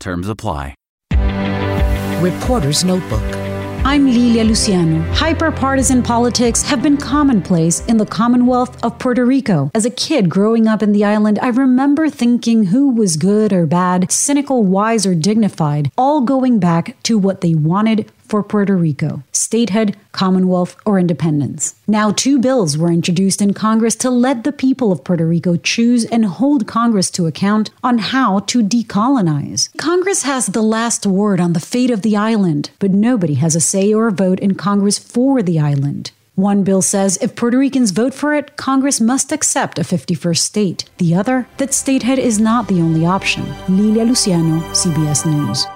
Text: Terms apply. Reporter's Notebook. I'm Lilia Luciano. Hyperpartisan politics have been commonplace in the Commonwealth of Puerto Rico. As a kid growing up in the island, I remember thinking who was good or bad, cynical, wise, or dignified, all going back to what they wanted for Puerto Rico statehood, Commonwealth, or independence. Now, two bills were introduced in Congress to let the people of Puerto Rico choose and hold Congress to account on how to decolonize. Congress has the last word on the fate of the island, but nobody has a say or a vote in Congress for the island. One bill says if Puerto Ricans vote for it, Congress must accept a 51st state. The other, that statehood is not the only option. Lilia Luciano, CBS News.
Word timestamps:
Terms 0.00 0.28
apply. 0.28 0.74
Reporter's 2.20 2.84
Notebook. 2.84 3.22
I'm 3.84 4.06
Lilia 4.06 4.44
Luciano. 4.44 5.00
Hyperpartisan 5.14 6.04
politics 6.04 6.62
have 6.62 6.82
been 6.82 6.96
commonplace 6.96 7.84
in 7.86 7.96
the 7.96 8.04
Commonwealth 8.04 8.84
of 8.84 8.98
Puerto 8.98 9.24
Rico. 9.24 9.70
As 9.74 9.86
a 9.86 9.90
kid 9.90 10.28
growing 10.28 10.66
up 10.66 10.82
in 10.82 10.92
the 10.92 11.04
island, 11.04 11.38
I 11.40 11.48
remember 11.48 12.10
thinking 12.10 12.64
who 12.64 12.90
was 12.90 13.16
good 13.16 13.52
or 13.52 13.66
bad, 13.66 14.10
cynical, 14.10 14.62
wise, 14.62 15.06
or 15.06 15.14
dignified, 15.14 15.90
all 15.96 16.20
going 16.20 16.58
back 16.58 17.00
to 17.04 17.16
what 17.16 17.40
they 17.40 17.54
wanted 17.54 18.10
for 18.28 18.42
Puerto 18.42 18.76
Rico 18.76 19.22
statehood, 19.32 19.96
Commonwealth, 20.12 20.76
or 20.84 20.98
independence. 20.98 21.74
Now, 21.86 22.10
two 22.10 22.38
bills 22.38 22.76
were 22.76 22.90
introduced 22.90 23.40
in 23.40 23.54
Congress 23.54 23.96
to 23.96 24.10
let 24.10 24.44
the 24.44 24.52
people 24.52 24.92
of 24.92 25.02
Puerto 25.02 25.26
Rico 25.26 25.56
choose 25.56 26.04
and 26.04 26.26
hold 26.26 26.66
Congress 26.66 27.10
to 27.12 27.26
account 27.26 27.70
on 27.82 27.98
how 27.98 28.40
to 28.40 28.62
decolonize. 28.62 29.74
Congress 29.78 30.24
has 30.24 30.46
the 30.46 30.62
last 30.62 31.06
word 31.06 31.40
on 31.40 31.54
the 31.54 31.60
fate 31.60 31.90
of 31.90 32.02
the 32.02 32.16
island, 32.16 32.70
but 32.78 32.90
nobody 32.90 33.34
has 33.34 33.56
a 33.56 33.60
say 33.60 33.92
or 33.94 34.08
a 34.08 34.12
vote 34.12 34.38
in 34.40 34.54
Congress 34.54 34.98
for 34.98 35.42
the 35.42 35.58
island. 35.58 36.10
One 36.34 36.62
bill 36.62 36.82
says 36.82 37.18
if 37.20 37.34
Puerto 37.34 37.58
Ricans 37.58 37.90
vote 37.90 38.14
for 38.14 38.32
it, 38.32 38.56
Congress 38.56 39.00
must 39.00 39.32
accept 39.32 39.78
a 39.78 39.82
51st 39.82 40.38
state. 40.38 40.84
The 40.98 41.14
other, 41.14 41.48
that 41.56 41.74
statehood 41.74 42.20
is 42.20 42.38
not 42.38 42.68
the 42.68 42.80
only 42.80 43.04
option. 43.04 43.44
Lilia 43.68 44.04
Luciano, 44.04 44.60
CBS 44.72 45.26
News. 45.26 45.66